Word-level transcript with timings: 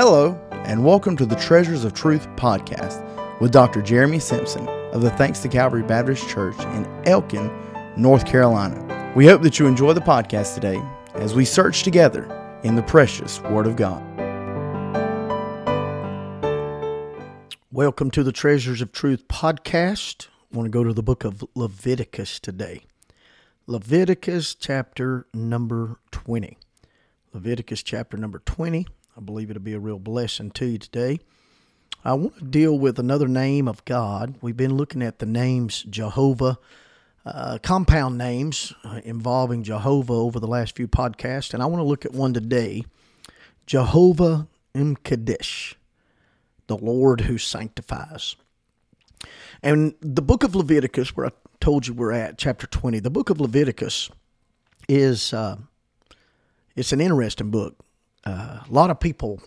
Hello, 0.00 0.40
and 0.52 0.84
welcome 0.84 1.16
to 1.16 1.26
the 1.26 1.34
Treasures 1.34 1.82
of 1.82 1.92
Truth 1.92 2.28
podcast 2.36 3.02
with 3.40 3.50
Dr. 3.50 3.82
Jeremy 3.82 4.20
Simpson 4.20 4.68
of 4.92 5.02
the 5.02 5.10
Thanks 5.10 5.40
to 5.40 5.48
Calvary 5.48 5.82
Baptist 5.82 6.28
Church 6.28 6.56
in 6.66 6.86
Elkin, 7.04 7.50
North 7.96 8.24
Carolina. 8.24 9.12
We 9.16 9.26
hope 9.26 9.42
that 9.42 9.58
you 9.58 9.66
enjoy 9.66 9.94
the 9.94 10.00
podcast 10.00 10.54
today 10.54 10.80
as 11.14 11.34
we 11.34 11.44
search 11.44 11.82
together 11.82 12.26
in 12.62 12.76
the 12.76 12.82
precious 12.84 13.40
Word 13.40 13.66
of 13.66 13.74
God. 13.74 14.00
Welcome 17.72 18.12
to 18.12 18.22
the 18.22 18.30
Treasures 18.30 18.80
of 18.80 18.92
Truth 18.92 19.26
podcast. 19.26 20.28
I 20.52 20.56
want 20.56 20.66
to 20.66 20.70
go 20.70 20.84
to 20.84 20.92
the 20.92 21.02
book 21.02 21.24
of 21.24 21.44
Leviticus 21.56 22.38
today. 22.38 22.84
Leviticus 23.66 24.54
chapter 24.54 25.26
number 25.34 25.98
20. 26.12 26.56
Leviticus 27.32 27.82
chapter 27.82 28.16
number 28.16 28.38
20. 28.38 28.86
I 29.18 29.20
believe 29.20 29.50
it'll 29.50 29.60
be 29.60 29.74
a 29.74 29.80
real 29.80 29.98
blessing 29.98 30.52
to 30.52 30.66
you 30.66 30.78
today. 30.78 31.18
I 32.04 32.14
want 32.14 32.38
to 32.38 32.44
deal 32.44 32.78
with 32.78 33.00
another 33.00 33.26
name 33.26 33.66
of 33.66 33.84
God. 33.84 34.36
We've 34.40 34.56
been 34.56 34.76
looking 34.76 35.02
at 35.02 35.18
the 35.18 35.26
names 35.26 35.82
Jehovah, 35.82 36.56
uh, 37.26 37.58
compound 37.60 38.16
names 38.16 38.72
uh, 38.84 39.00
involving 39.02 39.64
Jehovah 39.64 40.12
over 40.12 40.38
the 40.38 40.46
last 40.46 40.76
few 40.76 40.86
podcasts, 40.86 41.52
and 41.52 41.64
I 41.64 41.66
want 41.66 41.80
to 41.80 41.84
look 41.84 42.04
at 42.04 42.12
one 42.12 42.32
today 42.32 42.84
Jehovah 43.66 44.46
M'Kaddesh, 44.72 45.74
the 46.68 46.76
Lord 46.76 47.22
who 47.22 47.38
sanctifies. 47.38 48.36
And 49.64 49.94
the 50.00 50.22
book 50.22 50.44
of 50.44 50.54
Leviticus, 50.54 51.16
where 51.16 51.26
I 51.26 51.30
told 51.60 51.88
you 51.88 51.94
we're 51.94 52.12
at, 52.12 52.38
chapter 52.38 52.68
20, 52.68 53.00
the 53.00 53.10
book 53.10 53.30
of 53.30 53.40
Leviticus 53.40 54.10
is 54.88 55.32
uh, 55.32 55.56
it's 56.76 56.92
an 56.92 57.00
interesting 57.00 57.50
book 57.50 57.84
uh, 58.24 58.60
a 58.68 58.72
lot 58.72 58.90
of 58.90 59.00
people 59.00 59.40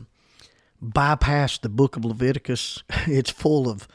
bypass 0.82 1.58
the 1.58 1.70
book 1.70 1.96
of 1.96 2.06
Leviticus. 2.06 2.84
It's 3.08 3.30
full 3.32 3.70
of, 3.70 3.88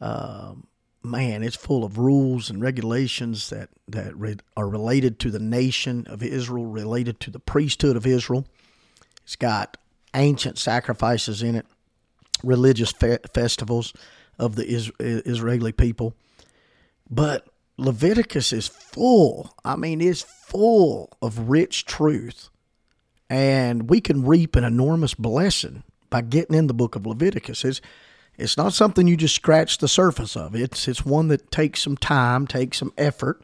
uh, 0.00 0.54
man, 1.02 1.42
it's 1.42 1.56
full 1.56 1.84
of 1.84 1.98
rules 1.98 2.50
and 2.50 2.60
regulations 2.60 3.50
that, 3.50 3.70
that 3.88 4.16
re- 4.16 4.36
are 4.56 4.68
related 4.68 5.18
to 5.20 5.30
the 5.30 5.38
nation 5.38 6.06
of 6.08 6.22
Israel, 6.22 6.66
related 6.66 7.20
to 7.20 7.30
the 7.30 7.38
priesthood 7.38 7.96
of 7.96 8.06
Israel. 8.06 8.46
It's 9.22 9.36
got 9.36 9.76
ancient 10.14 10.58
sacrifices 10.58 11.42
in 11.42 11.54
it, 11.54 11.66
religious 12.42 12.92
fe- 12.92 13.18
festivals 13.32 13.92
of 14.38 14.56
the 14.56 14.66
is- 14.66 14.92
Israeli 14.98 15.72
people. 15.72 16.14
But 17.10 17.48
Leviticus 17.76 18.52
is 18.52 18.68
full, 18.68 19.54
I 19.64 19.76
mean, 19.76 20.00
it's 20.00 20.22
full 20.22 21.16
of 21.20 21.48
rich 21.48 21.84
truth 21.84 22.50
and 23.34 23.90
we 23.90 24.00
can 24.00 24.24
reap 24.24 24.54
an 24.54 24.62
enormous 24.62 25.12
blessing 25.12 25.82
by 26.08 26.20
getting 26.20 26.54
in 26.54 26.68
the 26.68 26.72
book 26.72 26.94
of 26.94 27.04
Leviticus. 27.04 27.64
It's, 27.64 27.80
it's 28.38 28.56
not 28.56 28.72
something 28.72 29.08
you 29.08 29.16
just 29.16 29.34
scratch 29.34 29.78
the 29.78 29.88
surface 29.88 30.36
of. 30.36 30.54
It's 30.54 30.86
it's 30.86 31.04
one 31.04 31.26
that 31.28 31.50
takes 31.50 31.82
some 31.82 31.96
time, 31.96 32.46
takes 32.46 32.78
some 32.78 32.92
effort 32.96 33.42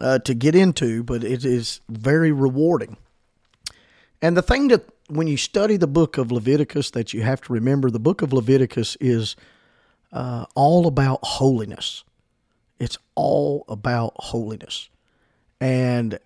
uh, 0.00 0.18
to 0.18 0.34
get 0.34 0.56
into, 0.56 1.04
but 1.04 1.22
it 1.22 1.44
is 1.44 1.80
very 1.88 2.32
rewarding. 2.32 2.96
And 4.20 4.36
the 4.36 4.42
thing 4.42 4.66
that 4.68 4.88
when 5.06 5.28
you 5.28 5.36
study 5.36 5.76
the 5.76 5.86
book 5.86 6.18
of 6.18 6.32
Leviticus, 6.32 6.90
that 6.90 7.14
you 7.14 7.22
have 7.22 7.40
to 7.42 7.52
remember, 7.52 7.90
the 7.90 8.00
book 8.00 8.20
of 8.20 8.32
Leviticus 8.32 8.96
is 9.00 9.36
uh, 10.12 10.44
all 10.56 10.88
about 10.88 11.20
holiness. 11.22 12.02
It's 12.80 12.98
all 13.14 13.64
about 13.68 14.14
holiness, 14.16 14.88
and 15.60 16.18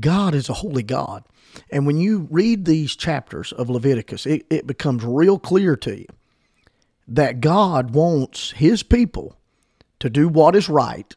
God 0.00 0.34
is 0.34 0.48
a 0.48 0.54
holy 0.54 0.82
God. 0.82 1.24
And 1.70 1.86
when 1.86 1.96
you 1.96 2.28
read 2.30 2.64
these 2.64 2.96
chapters 2.96 3.52
of 3.52 3.70
Leviticus, 3.70 4.26
it, 4.26 4.46
it 4.50 4.66
becomes 4.66 5.04
real 5.04 5.38
clear 5.38 5.76
to 5.76 5.98
you 5.98 6.06
that 7.08 7.40
God 7.40 7.92
wants 7.92 8.50
his 8.50 8.82
people 8.82 9.36
to 10.00 10.10
do 10.10 10.28
what 10.28 10.56
is 10.56 10.68
right 10.68 11.14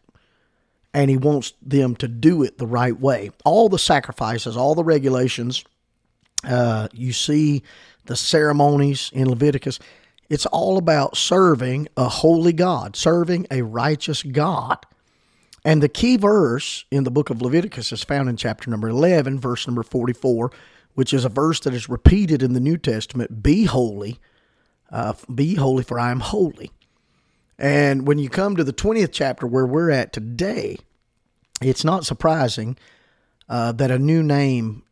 and 0.94 1.10
he 1.10 1.18
wants 1.18 1.54
them 1.62 1.96
to 1.98 2.08
do 2.08 2.44
it 2.44 2.58
the 2.58 2.68
right 2.68 3.00
way. 3.00 3.32
All 3.46 3.70
the 3.70 3.80
sacrifices, 3.80 4.58
all 4.58 4.76
the 4.76 4.84
regulations, 4.84 5.64
uh, 6.44 6.88
you 6.94 7.14
see 7.14 7.64
the 8.06 8.16
ceremonies 8.16 9.12
in 9.14 9.30
Leviticus, 9.30 9.80
it's 10.30 10.46
all 10.48 10.78
about 10.78 11.18
serving 11.18 11.88
a 11.98 12.08
holy 12.08 12.54
God, 12.54 12.96
serving 12.96 13.48
a 13.52 13.62
righteous 13.62 14.24
God. 14.24 14.86
And 15.64 15.84
the 15.84 15.90
key 15.90 16.18
verse 16.18 16.86
in 16.90 17.04
the 17.04 17.12
book 17.12 17.30
of 17.30 17.42
Leviticus 17.42 17.92
is 17.92 18.04
found 18.04 18.30
in 18.30 18.38
chapter 18.38 18.70
number 18.70 18.90
11, 18.90 19.40
verse 19.40 19.68
number 19.68 19.84
44, 19.84 20.52
which 20.96 21.14
is 21.14 21.26
a 21.26 21.30
verse 21.30 21.60
that 21.62 21.74
is 21.74 21.90
repeated 21.90 22.42
in 22.42 22.54
the 22.54 22.60
New 22.60 22.78
Testament 22.78 23.44
Be 23.44 23.66
holy, 23.66 24.20
uh, 24.92 25.14
be 25.34 25.56
holy, 25.56 25.84
for 25.84 26.00
I 26.00 26.12
am 26.12 26.22
holy. 26.22 26.72
And 27.58 28.08
when 28.08 28.20
you 28.20 28.30
come 28.30 28.56
to 28.56 28.64
the 28.64 28.74
20th 28.74 29.10
chapter 29.12 29.46
where 29.46 29.66
we're 29.66 29.92
at 29.92 30.14
today, 30.14 30.78
it's 31.62 31.84
not 31.84 32.06
surprising 32.06 32.78
uh, 33.50 33.74
that 33.74 33.92
a 33.92 34.00
new 34.00 34.24
name 34.24 34.84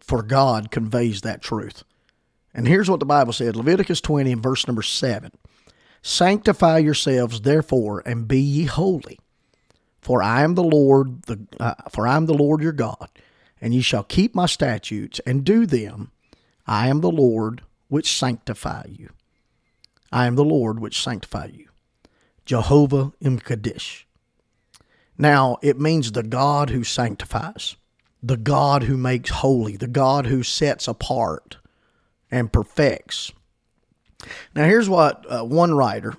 for 0.00 0.22
God 0.22 0.70
conveys 0.70 1.20
that 1.20 1.42
truth. 1.42 1.84
And 2.52 2.66
here's 2.66 2.90
what 2.90 3.00
the 3.00 3.06
Bible 3.06 3.32
said 3.32 3.54
Leviticus 3.54 4.00
20 4.00 4.32
and 4.32 4.42
verse 4.42 4.66
number 4.66 4.82
7 4.82 5.30
Sanctify 6.02 6.78
yourselves, 6.78 7.42
therefore, 7.42 8.02
and 8.04 8.26
be 8.26 8.40
ye 8.40 8.64
holy 8.64 9.18
for 10.06 10.22
I 10.22 10.44
am 10.44 10.54
the 10.54 10.62
Lord, 10.62 11.22
the 11.22 11.48
uh, 11.58 11.74
for 11.90 12.06
I 12.06 12.14
am 12.14 12.26
the 12.26 12.32
Lord 12.32 12.62
your 12.62 12.70
God, 12.70 13.08
and 13.60 13.74
ye 13.74 13.80
shall 13.80 14.04
keep 14.04 14.36
my 14.36 14.46
statutes 14.46 15.20
and 15.26 15.42
do 15.42 15.66
them. 15.66 16.12
I 16.64 16.86
am 16.86 17.00
the 17.00 17.10
Lord 17.10 17.62
which 17.88 18.16
sanctify 18.16 18.84
you. 18.88 19.10
I 20.12 20.26
am 20.26 20.36
the 20.36 20.44
Lord 20.44 20.78
which 20.78 21.02
sanctify 21.02 21.46
you. 21.46 21.70
Jehovah 22.44 23.14
M'Kaddesh. 23.20 24.04
Now, 25.18 25.56
it 25.60 25.80
means 25.80 26.12
the 26.12 26.22
God 26.22 26.70
who 26.70 26.84
sanctifies, 26.84 27.74
the 28.22 28.36
God 28.36 28.84
who 28.84 28.96
makes 28.96 29.30
holy, 29.30 29.76
the 29.76 29.88
God 29.88 30.26
who 30.26 30.44
sets 30.44 30.86
apart 30.86 31.56
and 32.30 32.52
perfects. 32.52 33.32
Now, 34.54 34.66
here's 34.66 34.88
what 34.88 35.26
uh, 35.28 35.42
one 35.42 35.74
writer, 35.74 36.14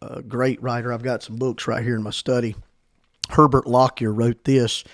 a 0.00 0.22
great 0.22 0.62
writer, 0.62 0.92
I've 0.92 1.02
got 1.02 1.24
some 1.24 1.34
books 1.34 1.66
right 1.66 1.82
here 1.82 1.96
in 1.96 2.04
my 2.04 2.10
study 2.10 2.54
Herbert 3.32 3.66
Lockyer 3.66 4.12
wrote 4.12 4.44
this 4.44 4.84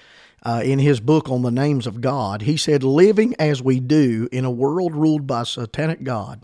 uh, 0.43 0.63
in 0.65 0.79
his 0.79 1.01
book 1.01 1.29
on 1.29 1.43
the 1.43 1.51
names 1.51 1.87
of 1.87 2.01
God. 2.01 2.43
He 2.43 2.57
said, 2.57 2.83
Living 2.83 3.35
as 3.39 3.63
we 3.63 3.81
do 3.81 4.29
in 4.31 4.45
a 4.45 4.51
world 4.51 4.95
ruled 4.95 5.27
by 5.27 5.43
satanic 5.43 6.05
God, 6.05 6.43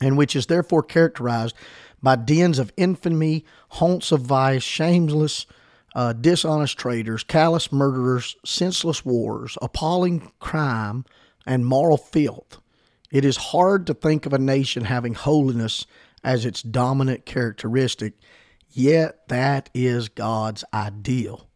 and 0.00 0.16
which 0.16 0.36
is 0.36 0.46
therefore 0.46 0.82
characterized 0.82 1.54
by 2.02 2.16
dens 2.16 2.58
of 2.58 2.72
infamy, 2.76 3.44
haunts 3.70 4.12
of 4.12 4.20
vice, 4.22 4.62
shameless, 4.62 5.46
uh, 5.94 6.12
dishonest 6.12 6.78
traders, 6.78 7.24
callous 7.24 7.72
murderers, 7.72 8.36
senseless 8.44 9.04
wars, 9.04 9.58
appalling 9.60 10.30
crime, 10.38 11.04
and 11.46 11.66
moral 11.66 11.96
filth. 11.96 12.58
It 13.10 13.24
is 13.24 13.36
hard 13.36 13.86
to 13.86 13.94
think 13.94 14.26
of 14.26 14.32
a 14.32 14.38
nation 14.38 14.84
having 14.84 15.14
holiness 15.14 15.86
as 16.22 16.44
its 16.44 16.62
dominant 16.62 17.24
characteristic, 17.24 18.14
Yet 18.78 19.26
that 19.26 19.70
is 19.74 20.08
God's 20.08 20.62
ideal. 20.72 21.48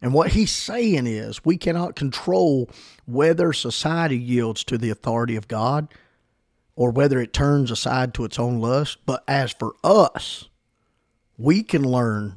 And 0.00 0.14
what 0.14 0.30
he's 0.30 0.52
saying 0.52 1.08
is 1.08 1.44
we 1.44 1.56
cannot 1.56 1.96
control 1.96 2.70
whether 3.04 3.52
society 3.52 4.16
yields 4.16 4.62
to 4.62 4.78
the 4.78 4.90
authority 4.90 5.34
of 5.34 5.48
God 5.48 5.88
or 6.76 6.92
whether 6.92 7.18
it 7.18 7.32
turns 7.32 7.72
aside 7.72 8.14
to 8.14 8.24
its 8.24 8.38
own 8.38 8.60
lust. 8.60 8.98
But 9.06 9.24
as 9.26 9.50
for 9.54 9.74
us, 9.82 10.48
we 11.36 11.64
can 11.64 11.82
learn 11.82 12.36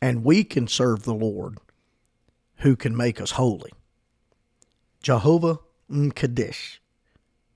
and 0.00 0.24
we 0.24 0.42
can 0.42 0.66
serve 0.66 1.02
the 1.02 1.12
Lord 1.12 1.58
who 2.60 2.74
can 2.74 2.96
make 2.96 3.20
us 3.20 3.32
holy. 3.32 3.72
Jehovah 5.02 5.58
M'Kaddesh. 5.90 6.78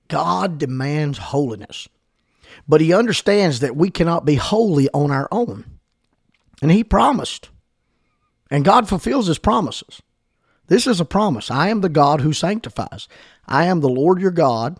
God 0.09 0.59
demands 0.59 1.17
holiness. 1.17 1.87
But 2.67 2.81
he 2.81 2.93
understands 2.93 3.59
that 3.59 3.75
we 3.75 3.89
cannot 3.89 4.25
be 4.25 4.35
holy 4.35 4.89
on 4.89 5.11
our 5.11 5.27
own. 5.31 5.65
And 6.61 6.71
he 6.71 6.83
promised. 6.83 7.49
And 8.49 8.65
God 8.65 8.87
fulfills 8.87 9.27
his 9.27 9.39
promises. 9.39 10.01
This 10.67 10.87
is 10.87 10.99
a 10.99 11.05
promise. 11.05 11.51
I 11.51 11.69
am 11.69 11.81
the 11.81 11.89
God 11.89 12.21
who 12.21 12.33
sanctifies. 12.33 13.07
I 13.47 13.65
am 13.65 13.81
the 13.81 13.89
Lord 13.89 14.19
your 14.19 14.31
God. 14.31 14.79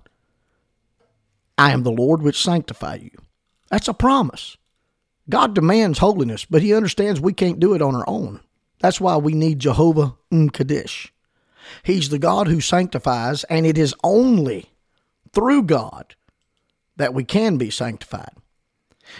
I 1.58 1.72
am 1.72 1.84
the 1.84 1.92
Lord 1.92 2.22
which 2.22 2.42
sanctify 2.42 2.96
you. 2.96 3.12
That's 3.70 3.88
a 3.88 3.94
promise. 3.94 4.58
God 5.30 5.56
demands 5.56 6.00
holiness, 6.00 6.46
but 6.46 6.62
he 6.62 6.74
understands 6.74 7.20
we 7.20 7.34
can't 7.34 7.60
do 7.60 7.74
it 7.74 7.82
on 7.82 7.96
our 7.96 8.08
own. 8.08 8.42
That's 8.80 9.02
why 9.02 9.18
we 9.18 9.34
need 9.34 9.60
Jehovah 9.60 10.16
M'Kaddesh. 10.32 11.10
He's 11.84 12.10
the 12.10 12.20
God 12.20 12.48
who 12.48 12.62
sanctifies, 12.62 13.44
and 13.46 13.66
it 13.66 13.78
is 13.78 13.96
only 14.04 14.70
through 15.34 15.64
God 15.64 16.16
that 16.98 17.14
we 17.14 17.24
can 17.24 17.58
be 17.58 17.70
sanctified. 17.70 18.34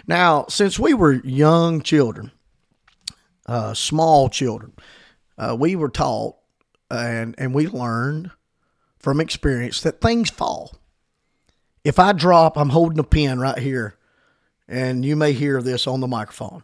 Now, 0.08 0.46
since 0.50 0.80
we 0.80 0.94
were 0.94 1.14
young 1.14 1.82
children, 1.82 2.32
uh, 3.46 3.74
small 3.74 4.30
children, 4.30 4.74
uh, 5.38 5.56
we 5.60 5.76
were 5.76 5.90
taught 5.90 6.36
and, 6.90 7.36
and 7.38 7.54
we 7.54 7.68
learned 7.68 8.32
from 9.00 9.20
experience 9.20 9.82
that 9.82 10.02
things 10.02 10.30
fall. 10.30 10.76
If 11.84 12.00
I 12.00 12.14
drop, 12.14 12.58
I'm 12.58 12.70
holding 12.70 13.00
a 13.00 13.04
pen 13.04 13.40
right 13.40 13.60
here, 13.60 13.98
and 14.68 15.06
you 15.06 15.16
may 15.16 15.34
hear 15.34 15.62
this 15.62 15.86
on 15.86 16.00
the 16.00 16.08
microphone. 16.08 16.64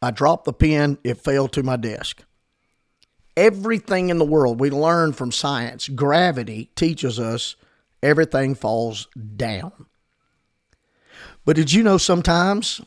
I 0.00 0.10
dropped 0.10 0.44
the 0.44 0.52
pen, 0.52 0.98
it 1.02 1.18
fell 1.18 1.48
to 1.48 1.62
my 1.62 1.76
desk. 1.76 2.22
Everything 3.36 4.10
in 4.10 4.18
the 4.18 4.24
world 4.24 4.60
we 4.60 4.70
learn 4.70 5.12
from 5.12 5.32
science, 5.32 5.88
gravity 5.88 6.70
teaches 6.76 7.18
us 7.18 7.56
everything 8.04 8.54
falls 8.54 9.08
down. 9.36 9.72
But 11.44 11.56
did 11.56 11.72
you 11.72 11.82
know 11.82 11.98
sometimes, 11.98 12.80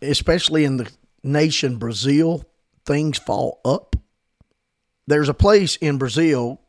especially 0.00 0.64
in 0.64 0.76
the 0.76 0.90
nation 1.24 1.76
Brazil, 1.78 2.44
things 2.84 3.18
fall 3.18 3.60
up? 3.64 3.96
There's 5.06 5.28
a 5.28 5.34
place 5.34 5.76
in 5.76 5.98
Brazil 5.98 6.60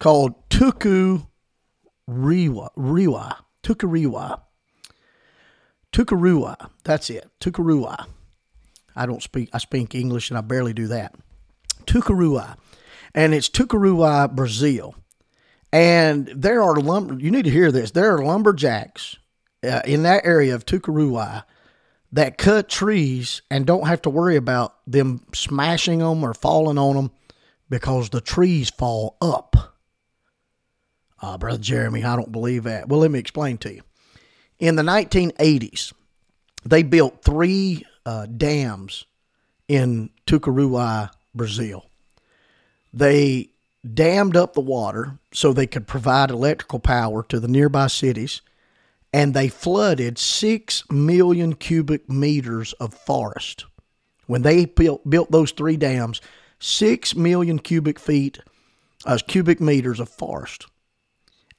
called 0.00 0.48
Tucuriwa, 0.50 1.22
Riwa, 2.08 3.36
Tucuriwa. 3.62 4.40
Tucurua, 5.92 6.70
that's 6.82 7.08
it, 7.08 7.30
Tucurua. 7.40 8.06
I 8.96 9.06
don't 9.06 9.22
speak, 9.22 9.48
I 9.52 9.58
speak 9.58 9.94
English 9.94 10.30
and 10.30 10.38
I 10.38 10.40
barely 10.40 10.72
do 10.72 10.88
that. 10.88 11.14
Tucurua. 11.86 12.56
And 13.14 13.32
it's 13.32 13.48
Tucurua, 13.48 14.34
Brazil. 14.34 14.96
And 15.74 16.28
there 16.28 16.62
are 16.62 16.76
lumber, 16.76 17.18
you 17.18 17.32
need 17.32 17.46
to 17.46 17.50
hear 17.50 17.72
this. 17.72 17.90
There 17.90 18.14
are 18.14 18.24
lumberjacks 18.24 19.16
uh, 19.64 19.80
in 19.84 20.04
that 20.04 20.24
area 20.24 20.54
of 20.54 20.64
Tucurua 20.64 21.42
that 22.12 22.38
cut 22.38 22.68
trees 22.68 23.42
and 23.50 23.66
don't 23.66 23.88
have 23.88 24.00
to 24.02 24.10
worry 24.10 24.36
about 24.36 24.76
them 24.86 25.26
smashing 25.34 25.98
them 25.98 26.22
or 26.22 26.32
falling 26.32 26.78
on 26.78 26.94
them 26.94 27.10
because 27.68 28.10
the 28.10 28.20
trees 28.20 28.70
fall 28.70 29.16
up. 29.20 29.74
Uh, 31.20 31.38
Brother 31.38 31.58
Jeremy, 31.58 32.04
I 32.04 32.14
don't 32.14 32.30
believe 32.30 32.62
that. 32.64 32.88
Well, 32.88 33.00
let 33.00 33.10
me 33.10 33.18
explain 33.18 33.58
to 33.58 33.74
you. 33.74 33.82
In 34.60 34.76
the 34.76 34.84
1980s, 34.84 35.92
they 36.64 36.84
built 36.84 37.24
three 37.24 37.84
uh, 38.06 38.26
dams 38.26 39.06
in 39.66 40.10
Tucurua, 40.24 41.10
Brazil. 41.34 41.90
They 42.92 43.50
dammed 43.92 44.36
up 44.36 44.54
the 44.54 44.60
water 44.60 45.18
so 45.32 45.52
they 45.52 45.66
could 45.66 45.86
provide 45.86 46.30
electrical 46.30 46.78
power 46.78 47.22
to 47.24 47.38
the 47.38 47.48
nearby 47.48 47.86
cities, 47.86 48.40
and 49.12 49.34
they 49.34 49.48
flooded 49.48 50.18
6 50.18 50.90
million 50.90 51.54
cubic 51.54 52.08
meters 52.08 52.72
of 52.74 52.94
forest. 52.94 53.66
When 54.26 54.42
they 54.42 54.64
built, 54.64 55.08
built 55.08 55.30
those 55.30 55.52
three 55.52 55.76
dams, 55.76 56.20
6 56.58 57.14
million 57.14 57.58
cubic 57.58 57.98
feet, 57.98 58.38
uh, 59.04 59.18
cubic 59.26 59.60
meters 59.60 60.00
of 60.00 60.08
forest. 60.08 60.66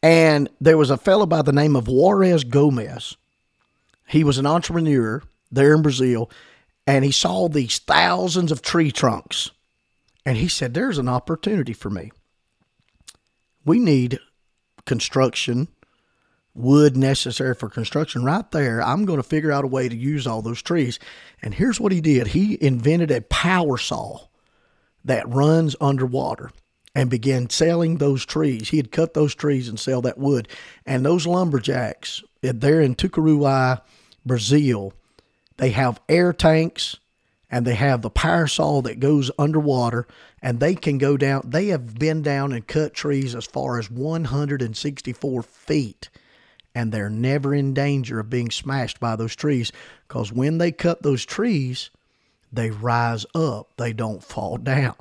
And 0.02 0.50
there 0.60 0.78
was 0.78 0.90
a 0.90 0.98
fellow 0.98 1.26
by 1.26 1.42
the 1.42 1.52
name 1.52 1.76
of 1.76 1.88
Juarez 1.88 2.44
Gomez. 2.44 3.18
He 4.08 4.24
was 4.24 4.38
an 4.38 4.46
entrepreneur 4.46 5.24
there 5.52 5.74
in 5.74 5.82
Brazil, 5.82 6.30
and 6.86 7.04
he 7.04 7.12
saw 7.12 7.48
these 7.48 7.80
thousands 7.80 8.52
of 8.52 8.62
tree 8.62 8.92
trunks. 8.92 9.52
And 10.26 10.38
he 10.38 10.48
said, 10.48 10.74
There's 10.74 10.98
an 10.98 11.08
opportunity 11.08 11.74
for 11.74 11.90
me. 11.90 12.12
We 13.66 13.80
need 13.80 14.20
construction, 14.86 15.68
wood 16.54 16.96
necessary 16.96 17.56
for 17.56 17.70
construction 17.70 18.24
right 18.24 18.50
there. 18.52 18.82
I'm 18.82 19.06
going 19.06 19.18
to 19.18 19.24
figure 19.24 19.52
out 19.52 19.66
a 19.66 19.68
way 19.68 19.90
to 19.90 19.96
use 19.96 20.28
all 20.28 20.42
those 20.42 20.62
trees. 20.62 21.00
And 21.42 21.54
here's 21.54 21.80
what 21.80 21.92
he 21.92 22.00
did 22.00 22.28
he 22.28 22.58
invented 22.62 23.12
a 23.12 23.22
power 23.22 23.78
saw 23.78 24.28
that 25.04 25.28
runs 25.28 25.76
underwater 25.82 26.52
and 26.94 27.10
began 27.10 27.50
selling 27.50 27.98
those 27.98 28.26
trees. 28.26 28.70
He 28.70 28.78
had 28.78 28.92
cut 28.92 29.14
those 29.14 29.36
trees 29.36 29.68
and 29.68 29.80
sell 29.80 30.02
that 30.04 30.18
wood. 30.18 30.48
And 30.86 31.06
those 31.06 31.28
lumberjacks, 31.28 32.24
there 32.42 32.80
in 32.80 32.96
Tucuruai, 32.96 33.82
Brazil, 34.26 34.94
they 35.58 35.72
have 35.72 36.02
air 36.08 36.32
tanks 36.32 36.98
and 37.50 37.66
they 37.66 37.76
have 37.76 38.02
the 38.02 38.10
power 38.10 38.48
saw 38.48 38.82
that 38.82 39.00
goes 39.00 39.32
underwater 39.38 40.08
and 40.42 40.60
they 40.60 40.76
can 40.76 40.98
go 40.98 41.18
down. 41.18 41.42
They 41.46 41.68
have 41.68 41.98
been 41.98 42.22
down 42.22 42.54
and 42.54 42.66
cut 42.66 42.94
trees 42.94 43.36
as 43.36 43.46
far 43.46 43.80
as 43.80 43.90
164 43.92 45.44
feet 45.44 46.10
and 46.74 46.92
they're 46.92 47.10
never 47.10 47.54
in 47.54 47.74
danger 47.74 48.20
of 48.20 48.30
being 48.30 48.52
smashed 48.52 49.00
by 49.00 49.16
those 49.16 49.36
trees 49.36 49.72
because 50.08 50.34
when 50.34 50.58
they 50.58 50.72
cut 50.72 51.04
those 51.04 51.26
trees, 51.26 51.90
they 52.52 52.70
rise 52.70 53.26
up, 53.34 53.70
they 53.78 53.94
don't 53.94 54.24
fall 54.24 54.58
down 54.58 54.96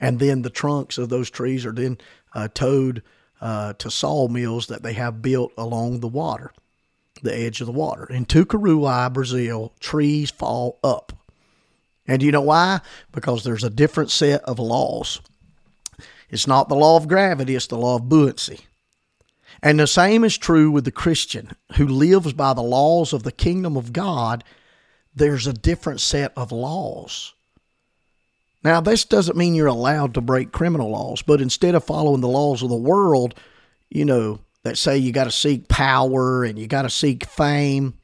and 0.00 0.18
then 0.18 0.42
the 0.42 0.50
trunks 0.50 0.98
of 0.98 1.08
those 1.10 1.30
trees 1.30 1.66
are 1.66 1.72
then 1.72 1.98
uh, 2.34 2.48
towed 2.52 3.02
uh, 3.40 3.74
to 3.74 3.90
sawmills 3.90 4.66
that 4.68 4.82
they 4.82 4.94
have 4.94 5.22
built 5.22 5.52
along 5.56 6.00
the 6.00 6.08
water, 6.08 6.52
the 7.22 7.36
edge 7.36 7.60
of 7.60 7.66
the 7.66 7.72
water. 7.72 8.06
In 8.06 8.24
Tucuruai, 8.24 9.12
Brazil, 9.12 9.72
trees 9.78 10.30
fall 10.30 10.78
up. 10.82 11.12
And 12.10 12.24
you 12.24 12.32
know 12.32 12.40
why? 12.40 12.80
Because 13.12 13.44
there's 13.44 13.62
a 13.62 13.70
different 13.70 14.10
set 14.10 14.42
of 14.42 14.58
laws. 14.58 15.20
It's 16.28 16.48
not 16.48 16.68
the 16.68 16.74
law 16.74 16.96
of 16.96 17.06
gravity, 17.06 17.54
it's 17.54 17.68
the 17.68 17.78
law 17.78 17.94
of 17.94 18.08
buoyancy. 18.08 18.58
And 19.62 19.78
the 19.78 19.86
same 19.86 20.24
is 20.24 20.36
true 20.36 20.72
with 20.72 20.84
the 20.84 20.90
Christian 20.90 21.52
who 21.76 21.86
lives 21.86 22.32
by 22.32 22.52
the 22.52 22.62
laws 22.62 23.12
of 23.12 23.22
the 23.22 23.30
kingdom 23.30 23.76
of 23.76 23.92
God. 23.92 24.42
There's 25.14 25.46
a 25.46 25.52
different 25.52 26.00
set 26.00 26.32
of 26.36 26.50
laws. 26.50 27.32
Now, 28.64 28.80
this 28.80 29.04
doesn't 29.04 29.36
mean 29.36 29.54
you're 29.54 29.68
allowed 29.68 30.14
to 30.14 30.20
break 30.20 30.50
criminal 30.50 30.90
laws, 30.90 31.22
but 31.22 31.40
instead 31.40 31.76
of 31.76 31.84
following 31.84 32.22
the 32.22 32.28
laws 32.28 32.60
of 32.60 32.70
the 32.70 32.74
world, 32.74 33.36
you 33.88 34.04
know, 34.04 34.40
that 34.64 34.78
say 34.78 34.98
you 34.98 35.12
got 35.12 35.24
to 35.24 35.30
seek 35.30 35.68
power 35.68 36.42
and 36.42 36.58
you 36.58 36.66
got 36.66 36.82
to 36.82 36.90
seek 36.90 37.24
fame, 37.24 37.94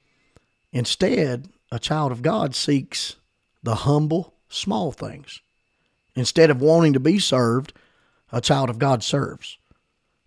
instead, 0.71 1.49
a 1.73 1.81
child 1.81 2.13
of 2.13 2.23
God 2.23 2.55
seeks 2.55 3.17
the 3.67 3.75
humble, 3.75 4.33
small 4.49 4.93
things. 4.93 5.43
Instead 6.15 6.51
of 6.51 6.63
wanting 6.63 6.93
to 6.93 7.01
be 7.01 7.19
served, 7.19 7.73
a 8.33 8.41
child 8.41 8.71
of 8.71 8.79
God 8.79 9.03
serves. 9.03 9.59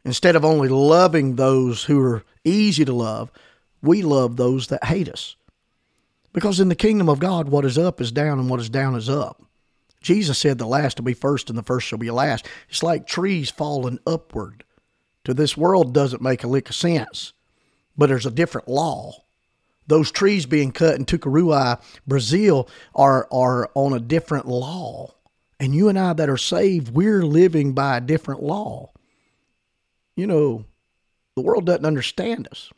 Instead 0.04 0.36
of 0.36 0.44
only 0.44 0.68
loving 0.68 1.36
those 1.36 1.86
who 1.86 2.02
are 2.02 2.24
easy 2.44 2.84
to 2.84 2.94
love, 2.94 3.32
we 3.82 4.02
love 4.02 4.36
those 4.36 4.68
that 4.68 4.84
hate 4.84 5.08
us. 5.08 5.38
Because 6.34 6.60
in 6.60 6.68
the 6.68 6.76
kingdom 6.76 7.08
of 7.08 7.19
God, 7.19 7.48
what 7.48 7.64
is 7.64 7.78
up 7.78 8.02
is 8.02 8.12
down 8.12 8.40
and 8.40 8.50
what 8.50 8.60
is 8.60 8.69
down 8.69 8.94
is 8.94 9.10
up. 9.10 9.42
Jesus 10.02 10.38
said 10.38 10.58
the 10.58 10.68
last 10.68 11.00
will 11.00 11.06
be 11.06 11.14
first 11.14 11.50
and 11.50 11.58
the 11.58 11.64
first 11.64 11.88
shall 11.88 11.98
be 11.98 12.12
last. 12.12 12.46
It's 12.68 12.84
like 12.84 13.08
trees 13.08 13.50
falling 13.50 14.00
upward. 14.06 14.66
To 15.24 15.34
this 15.34 15.56
world 15.56 15.94
doesn't 15.94 16.22
make 16.22 16.44
a 16.44 16.48
lick 16.48 16.69
of 16.69 16.76
sense, 16.76 17.31
but 17.98 18.10
there's 18.10 18.26
a 18.26 18.31
different 18.31 18.68
law. 18.68 19.24
Those 19.90 20.12
trees 20.12 20.46
being 20.46 20.72
cut 20.72 20.96
in 20.96 21.06
Tucuruai, 21.06 21.81
Brazil, 22.06 22.69
are, 22.94 23.28
are 23.31 23.72
on 23.74 23.94
a 23.94 24.00
different 24.00 24.48
law. 24.48 25.16
And 25.60 25.74
you 25.74 25.90
and 25.90 25.98
I 25.98 26.14
that 26.14 26.30
are 26.30 26.38
saved, 26.38 26.94
we're 26.94 27.26
living 27.26 27.74
by 27.74 27.98
a 27.98 28.02
different 28.02 28.44
law. 28.44 28.92
You 30.16 30.28
know, 30.28 30.66
the 31.36 31.42
world 31.42 31.66
doesn't 31.66 31.88
understand 31.88 32.48
us. 32.52 32.72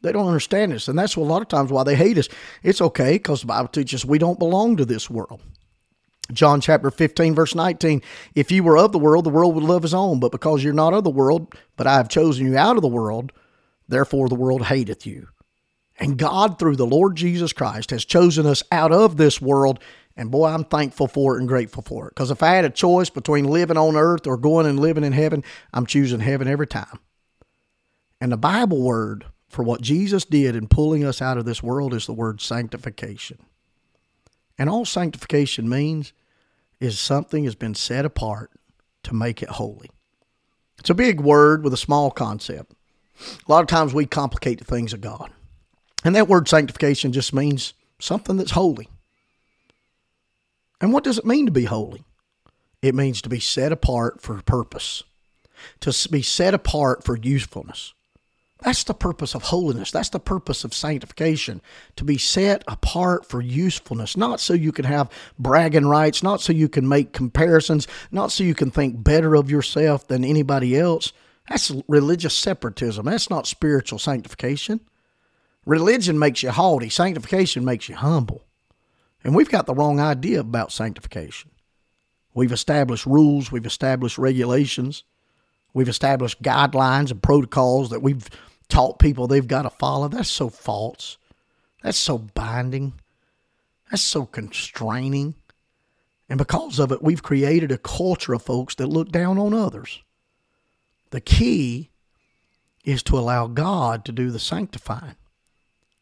They 0.00 0.12
don't 0.12 0.26
understand 0.26 0.72
us. 0.72 0.88
And 0.88 0.98
that's 0.98 1.16
a 1.16 1.20
lot 1.20 1.42
of 1.42 1.48
times 1.48 1.70
why 1.70 1.84
they 1.84 1.94
hate 1.94 2.16
us. 2.16 2.30
It's 2.62 2.80
okay 2.80 3.12
because 3.12 3.42
the 3.42 3.48
Bible 3.48 3.68
teaches 3.68 4.02
we 4.02 4.18
don't 4.18 4.38
belong 4.38 4.78
to 4.78 4.86
this 4.86 5.10
world. 5.10 5.42
John 6.32 6.62
chapter 6.62 6.90
15, 6.90 7.34
verse 7.34 7.54
19. 7.54 8.00
If 8.34 8.50
you 8.50 8.64
were 8.64 8.78
of 8.78 8.92
the 8.92 8.98
world, 8.98 9.24
the 9.24 9.30
world 9.30 9.54
would 9.54 9.64
love 9.64 9.82
his 9.82 9.92
own. 9.92 10.20
But 10.20 10.32
because 10.32 10.64
you're 10.64 10.72
not 10.72 10.94
of 10.94 11.04
the 11.04 11.10
world, 11.10 11.54
but 11.76 11.86
I 11.86 11.96
have 11.96 12.08
chosen 12.08 12.46
you 12.46 12.56
out 12.56 12.76
of 12.76 12.82
the 12.82 12.88
world, 12.88 13.30
therefore 13.88 14.30
the 14.30 14.34
world 14.34 14.62
hateth 14.62 15.06
you. 15.06 15.28
And 15.98 16.18
God, 16.18 16.58
through 16.58 16.76
the 16.76 16.86
Lord 16.86 17.16
Jesus 17.16 17.52
Christ, 17.52 17.90
has 17.90 18.04
chosen 18.04 18.46
us 18.46 18.62
out 18.72 18.92
of 18.92 19.16
this 19.16 19.40
world. 19.40 19.78
And 20.16 20.30
boy, 20.30 20.48
I'm 20.48 20.64
thankful 20.64 21.08
for 21.08 21.36
it 21.36 21.40
and 21.40 21.48
grateful 21.48 21.82
for 21.82 22.08
it. 22.08 22.14
Because 22.14 22.30
if 22.30 22.42
I 22.42 22.54
had 22.54 22.64
a 22.64 22.70
choice 22.70 23.10
between 23.10 23.44
living 23.44 23.76
on 23.76 23.96
earth 23.96 24.26
or 24.26 24.36
going 24.36 24.66
and 24.66 24.80
living 24.80 25.04
in 25.04 25.12
heaven, 25.12 25.44
I'm 25.72 25.86
choosing 25.86 26.20
heaven 26.20 26.48
every 26.48 26.66
time. 26.66 26.98
And 28.20 28.32
the 28.32 28.36
Bible 28.36 28.80
word 28.82 29.26
for 29.48 29.62
what 29.62 29.82
Jesus 29.82 30.24
did 30.24 30.56
in 30.56 30.66
pulling 30.66 31.04
us 31.04 31.20
out 31.20 31.38
of 31.38 31.44
this 31.44 31.62
world 31.62 31.92
is 31.92 32.06
the 32.06 32.12
word 32.12 32.40
sanctification. 32.40 33.38
And 34.58 34.70
all 34.70 34.84
sanctification 34.84 35.68
means 35.68 36.12
is 36.80 36.98
something 36.98 37.44
has 37.44 37.54
been 37.54 37.74
set 37.74 38.04
apart 38.04 38.50
to 39.02 39.14
make 39.14 39.42
it 39.42 39.48
holy. 39.50 39.90
It's 40.78 40.90
a 40.90 40.94
big 40.94 41.20
word 41.20 41.64
with 41.64 41.72
a 41.72 41.78
small 41.78 42.10
concept. 42.10 42.72
A 43.20 43.52
lot 43.52 43.60
of 43.60 43.66
times 43.66 43.92
we 43.92 44.06
complicate 44.06 44.58
the 44.58 44.64
things 44.64 44.92
of 44.92 45.00
God. 45.00 45.30
And 46.04 46.16
that 46.16 46.28
word 46.28 46.48
sanctification 46.48 47.12
just 47.12 47.32
means 47.32 47.74
something 47.98 48.36
that's 48.36 48.52
holy. 48.52 48.88
And 50.80 50.92
what 50.92 51.04
does 51.04 51.18
it 51.18 51.24
mean 51.24 51.46
to 51.46 51.52
be 51.52 51.64
holy? 51.64 52.04
It 52.80 52.94
means 52.94 53.22
to 53.22 53.28
be 53.28 53.38
set 53.38 53.70
apart 53.70 54.20
for 54.20 54.42
purpose, 54.42 55.04
to 55.80 56.08
be 56.10 56.22
set 56.22 56.54
apart 56.54 57.04
for 57.04 57.16
usefulness. 57.16 57.94
That's 58.60 58.84
the 58.84 58.94
purpose 58.94 59.34
of 59.34 59.44
holiness. 59.44 59.90
That's 59.90 60.08
the 60.08 60.20
purpose 60.20 60.62
of 60.64 60.74
sanctification, 60.74 61.60
to 61.96 62.04
be 62.04 62.18
set 62.18 62.62
apart 62.68 63.26
for 63.26 63.40
usefulness, 63.40 64.16
not 64.16 64.40
so 64.40 64.54
you 64.54 64.70
can 64.72 64.84
have 64.84 65.10
bragging 65.38 65.86
rights, 65.86 66.22
not 66.22 66.40
so 66.40 66.52
you 66.52 66.68
can 66.68 66.88
make 66.88 67.12
comparisons, 67.12 67.88
not 68.10 68.30
so 68.30 68.44
you 68.44 68.54
can 68.54 68.70
think 68.70 69.02
better 69.02 69.34
of 69.34 69.50
yourself 69.50 70.06
than 70.06 70.24
anybody 70.24 70.76
else, 70.78 71.12
That's 71.48 71.72
religious 71.88 72.34
separatism. 72.34 73.06
That's 73.06 73.30
not 73.30 73.46
spiritual 73.46 73.98
sanctification. 73.98 74.80
Religion 75.64 76.18
makes 76.18 76.42
you 76.42 76.50
haughty, 76.50 76.88
sanctification 76.88 77.64
makes 77.64 77.88
you 77.88 77.94
humble. 77.94 78.44
And 79.24 79.34
we've 79.34 79.50
got 79.50 79.66
the 79.66 79.74
wrong 79.74 80.00
idea 80.00 80.40
about 80.40 80.72
sanctification. 80.72 81.50
We've 82.34 82.52
established 82.52 83.06
rules, 83.06 83.52
we've 83.52 83.66
established 83.66 84.18
regulations, 84.18 85.04
we've 85.72 85.88
established 85.88 86.42
guidelines 86.42 87.10
and 87.10 87.22
protocols 87.22 87.90
that 87.90 88.02
we've 88.02 88.28
taught 88.68 88.98
people 88.98 89.26
they've 89.26 89.46
got 89.46 89.62
to 89.62 89.70
follow. 89.70 90.08
That's 90.08 90.30
so 90.30 90.48
false. 90.48 91.18
That's 91.82 91.98
so 91.98 92.18
binding. 92.18 92.94
That's 93.90 94.02
so 94.02 94.24
constraining. 94.24 95.34
And 96.28 96.38
because 96.38 96.78
of 96.78 96.90
it, 96.92 97.02
we've 97.02 97.22
created 97.22 97.70
a 97.70 97.78
culture 97.78 98.32
of 98.32 98.42
folks 98.42 98.74
that 98.76 98.86
look 98.86 99.12
down 99.12 99.38
on 99.38 99.52
others. 99.52 100.00
The 101.10 101.20
key 101.20 101.90
is 102.84 103.02
to 103.04 103.18
allow 103.18 103.46
God 103.46 104.04
to 104.06 104.12
do 104.12 104.30
the 104.30 104.38
sanctifying. 104.38 105.16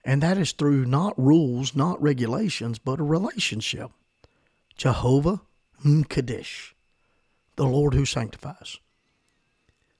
And 0.05 0.23
that 0.23 0.39
is 0.39 0.53
through 0.53 0.87
not 0.87 1.19
rules, 1.19 1.77
not 1.77 2.01
regulations, 2.01 2.79
but 2.79 3.01
a 3.01 3.05
relationship. 3.05 3.91
Jehovah 4.77 5.43
M'Kaddesh, 5.85 6.73
the 7.57 7.67
Lord 7.67 7.95
who 7.95 8.07
sanctifies. 8.07 8.79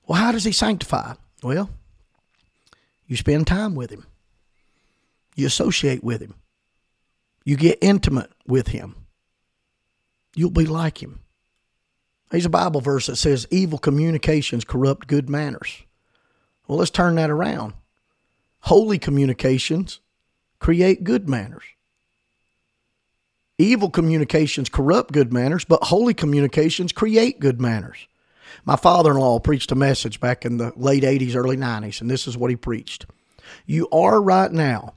Well, 0.07 0.19
how 0.19 0.33
does 0.33 0.45
he 0.45 0.53
sanctify? 0.53 1.15
Well, 1.43 1.71
you 3.07 3.17
spend 3.17 3.47
time 3.47 3.75
with 3.75 3.91
him. 3.91 4.07
You 5.37 5.47
associate 5.47 6.03
with 6.03 6.21
him. 6.21 6.35
You 7.45 7.57
get 7.57 7.79
intimate 7.81 8.31
with 8.47 8.69
him. 8.69 8.95
You'll 10.35 10.51
be 10.51 10.67
like 10.67 11.03
him. 11.03 11.21
There's 12.31 12.47
a 12.47 12.51
Bible 12.51 12.81
verse 12.81 13.07
that 13.07 13.17
says, 13.17 13.47
Evil 13.51 13.79
communications 13.79 14.65
corrupt 14.65 15.09
good 15.09 15.29
manners. 15.29 15.83
Well, 16.67 16.79
let's 16.79 16.91
turn 16.91 17.17
that 17.17 17.31
around. 17.31 17.75
Holy 18.63 18.99
communications 18.99 20.01
create 20.59 21.05
good 21.05 21.29
manners. 21.29 21.65
Evil 23.59 23.91
communications 23.91 24.69
corrupt 24.69 25.13
good 25.13 25.33
manners, 25.33 25.65
but 25.65 25.85
holy 25.85 26.15
communications 26.15 26.93
create 26.93 27.41
good 27.41 27.61
manners. 27.61 28.07
My 28.65 28.77
father 28.77 29.13
in 29.13 29.19
law 29.19 29.39
preached 29.39 29.73
a 29.73 29.75
message 29.75 30.21
back 30.21 30.45
in 30.45 30.57
the 30.57 30.73
late 30.77 31.03
80s, 31.03 31.37
early 31.37 31.57
90s, 31.57 32.01
and 32.01 32.11
this 32.11 32.27
is 32.27 32.37
what 32.37 32.51
he 32.51 32.57
preached. 32.57 33.07
You 33.67 33.89
are 33.91 34.21
right 34.21 34.51
now, 34.51 34.95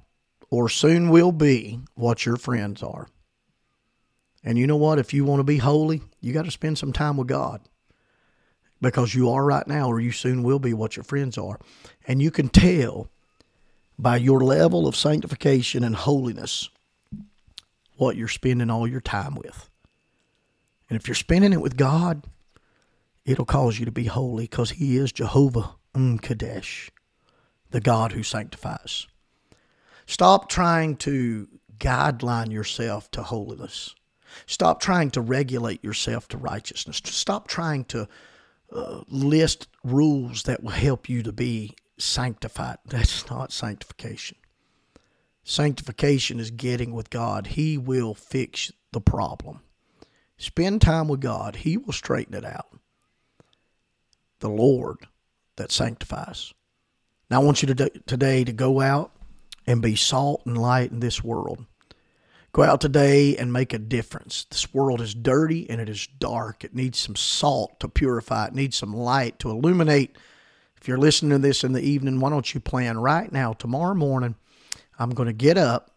or 0.50 0.70
soon 0.70 1.10
will 1.10 1.32
be, 1.32 1.79
what 1.96 2.25
your 2.25 2.38
friends 2.38 2.84
are. 2.84 3.08
And 4.43 4.58
you 4.58 4.67
know 4.67 4.77
what? 4.77 5.00
If 5.00 5.13
you 5.13 5.25
want 5.25 5.39
to 5.39 5.46
be 5.46 5.58
holy, 5.58 6.01
you 6.22 6.34
got 6.34 6.46
to 6.46 6.51
spend 6.51 6.77
some 6.77 6.93
time 6.93 7.17
with 7.17 7.27
God 7.27 7.62
because 8.82 9.15
you 9.15 9.29
are 9.29 9.46
right 9.46 9.67
now, 9.67 9.88
or 9.88 10.00
you 10.00 10.12
soon 10.12 10.43
will 10.43 10.60
be 10.60 10.74
what 10.74 10.96
your 10.96 11.03
friends 11.03 11.38
are. 11.38 11.60
And 12.08 12.22
you 12.22 12.32
can 12.32 12.50
tell 12.50 13.10
by 13.98 14.18
your 14.18 14.42
level 14.42 14.88
of 14.88 14.96
sanctification 14.96 15.84
and 15.84 15.96
holiness 15.96 16.70
what 17.98 18.16
you're 18.16 18.28
spending 18.28 18.70
all 18.70 18.88
your 18.88 19.02
time 19.02 19.36
with. 19.36 19.70
And 20.90 21.00
if 21.00 21.08
you're 21.08 21.16
spending 21.16 21.54
it 21.54 21.62
with 21.62 21.78
God, 21.78 22.24
it'll 23.26 23.46
cause 23.46 23.80
you 23.80 23.86
to 23.86 23.92
be 23.92 24.06
holy 24.06 24.46
because 24.46 24.72
He 24.72 24.98
is 24.98 25.12
Jehovah 25.12 25.76
Kadesh, 26.22 26.90
the 27.72 27.82
God 27.82 28.12
who 28.12 28.24
sanctifies. 28.24 29.08
Stop 30.06 30.50
trying 30.50 30.98
to 30.98 31.48
guideline 31.78 32.52
yourself 32.52 33.10
to 33.12 33.24
holiness. 33.24 33.96
Stop 34.46 34.80
trying 34.80 35.12
to 35.12 35.22
regulate 35.22 35.84
yourself 35.84 36.28
to 36.30 36.38
righteousness. 36.38 37.02
Stop 37.06 37.48
trying 37.48 37.86
to 37.86 38.08
uh, 38.72 39.04
list 39.08 39.68
rules 39.84 40.44
that 40.44 40.64
will 40.64 40.72
help 40.72 41.08
you 41.08 41.22
to 41.24 41.32
be 41.32 41.76
sanctified. 41.98 42.78
That's 42.86 43.30
not 43.30 43.52
sanctification. 43.52 44.38
Sanctification 45.44 46.40
is 46.40 46.52
getting 46.52 46.94
with 46.94 47.10
God. 47.10 47.48
He 47.48 47.78
will 47.78 48.14
fix 48.14 48.72
the 48.92 49.02
problem. 49.02 49.62
Spend 50.38 50.82
time 50.82 51.08
with 51.08 51.22
God, 51.22 51.58
He 51.58 51.78
will 51.78 51.94
straighten 51.94 52.34
it 52.34 52.46
out. 52.46 52.68
The 54.40 54.50
Lord 54.50 55.08
that 55.56 55.72
sanctifies. 55.72 56.54
Now, 57.30 57.42
I 57.42 57.44
want 57.44 57.62
you 57.62 57.74
to, 57.74 57.90
today 58.06 58.44
to 58.44 58.52
go 58.52 58.82
out 58.82 59.12
and 59.66 59.82
be 59.82 59.96
salt 59.96 60.44
and 60.46 60.58
light 60.58 60.92
in 60.92 61.00
this 61.00 61.24
world. 61.24 61.66
Go 62.52 62.64
out 62.64 62.82
today 62.82 63.36
and 63.36 63.52
make 63.52 63.74
a 63.74 63.80
difference. 63.80 64.46
This 64.46 64.74
world 64.74 65.02
is 65.02 65.16
dirty 65.16 65.68
and 65.70 65.82
it 65.82 65.90
is 65.90 66.08
dark. 66.20 66.64
It 66.64 66.76
needs 66.76 67.00
some 67.00 67.16
salt 67.16 67.80
to 67.80 67.88
purify, 67.88 68.48
it 68.48 68.56
needs 68.56 68.78
some 68.78 68.94
light 68.94 69.40
to 69.40 69.50
illuminate 69.50 70.16
if 70.84 70.90
you're 70.90 70.98
listening 70.98 71.30
to 71.30 71.38
this 71.38 71.63
in 71.63 71.72
the 71.72 71.82
evening, 71.82 72.20
why 72.20 72.30
don't 72.30 72.54
you 72.54 72.60
plan 72.60 72.98
right 72.98 73.32
now? 73.32 73.54
Tomorrow 73.54 73.96
morning, 73.96 74.36
I'm 75.00 75.12
going 75.12 75.28
to 75.28 75.34
get 75.34 75.58
up. 75.58 75.92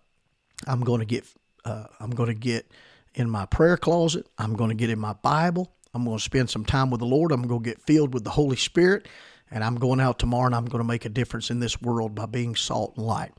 I'm 0.65 0.83
going 0.83 1.01
to 1.01 1.05
get. 1.05 1.25
Uh, 1.65 1.87
I'm 1.99 2.11
going 2.11 2.29
to 2.29 2.35
get 2.35 2.71
in 3.13 3.29
my 3.29 3.47
prayer 3.47 3.77
closet. 3.77 4.29
I'm 4.39 4.55
going 4.55 4.69
to 4.69 4.77
get 4.77 4.89
in 4.89 5.01
my 5.01 5.15
Bible. 5.15 5.73
I'm 5.93 6.05
going 6.05 6.19
to 6.19 6.23
spend 6.23 6.51
some 6.51 6.65
time 6.65 6.91
with 6.91 7.01
the 7.01 7.07
Lord. 7.07 7.33
I'm 7.33 7.49
going 7.49 7.65
to 7.65 7.69
get 7.69 7.83
filled 7.83 8.15
with 8.15 8.23
the 8.23 8.31
Holy 8.31 8.55
Spirit. 8.55 9.09
And 9.51 9.65
I'm 9.65 9.75
going 9.75 9.99
out 9.99 10.21
tomorrow 10.21 10.47
and 10.47 10.55
I'm 10.55 10.67
going 10.67 10.85
to 10.85 10.87
make 10.87 11.05
a 11.05 11.09
difference 11.09 11.51
in 11.51 11.59
this 11.59 11.83
world 11.83 12.15
by 12.15 12.27
being 12.27 12.55
salt 12.55 12.97
and 12.97 13.05
light. 13.05 13.33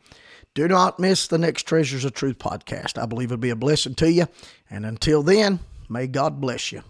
Do 0.54 0.68
not 0.68 1.00
miss 1.00 1.28
the 1.28 1.38
next 1.38 1.64
Treasures 1.64 2.04
of 2.04 2.12
Truth 2.12 2.40
podcast. 2.40 3.02
I 3.02 3.06
believe 3.06 3.32
it'll 3.32 3.38
be 3.38 3.52
a 3.52 3.56
blessing 3.56 3.96
to 3.96 4.12
you. 4.12 4.28
And 4.70 4.86
until 4.86 5.24
then, 5.24 5.60
may 5.88 6.08
God 6.08 6.42
bless 6.42 6.74
you. 6.74 6.84